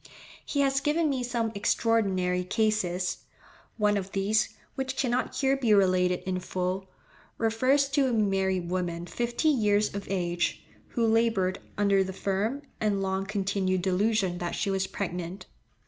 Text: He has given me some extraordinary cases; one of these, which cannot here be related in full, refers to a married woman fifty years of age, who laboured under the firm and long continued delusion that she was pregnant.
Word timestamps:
He 0.43 0.61
has 0.61 0.79
given 0.81 1.11
me 1.11 1.21
some 1.23 1.51
extraordinary 1.53 2.43
cases; 2.43 3.17
one 3.77 3.97
of 3.97 4.13
these, 4.13 4.49
which 4.73 4.95
cannot 4.97 5.35
here 5.35 5.55
be 5.55 5.75
related 5.75 6.21
in 6.21 6.39
full, 6.39 6.89
refers 7.37 7.87
to 7.89 8.07
a 8.07 8.11
married 8.11 8.67
woman 8.71 9.05
fifty 9.05 9.49
years 9.49 9.93
of 9.93 10.07
age, 10.09 10.65
who 10.95 11.05
laboured 11.05 11.59
under 11.77 12.03
the 12.03 12.13
firm 12.13 12.63
and 12.79 13.03
long 13.03 13.27
continued 13.27 13.83
delusion 13.83 14.39
that 14.39 14.55
she 14.55 14.71
was 14.71 14.87
pregnant. 14.87 15.45